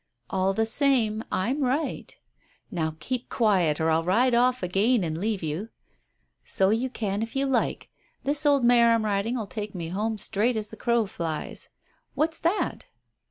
[0.31, 2.17] "All the same I'm right."
[2.71, 5.69] "Now keep quiet, or I'll ride off again and leave you."
[6.43, 7.87] "So you can if you like;
[8.23, 11.69] this old mare I'm riding will take me home straight as the crow flies.
[12.15, 12.87] What's that?"